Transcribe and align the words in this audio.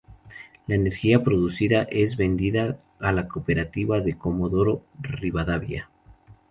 La 0.65 0.73
energía 0.73 1.23
producida 1.23 1.83
es 1.83 2.17
vendida 2.17 2.79
a 2.99 3.11
la 3.11 3.27
Cooperativa 3.27 4.01
de 4.01 4.17
Comodoro 4.17 4.83
Rivadavia. 4.99 5.91